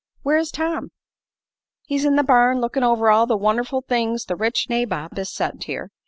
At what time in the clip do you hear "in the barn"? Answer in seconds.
1.87-2.59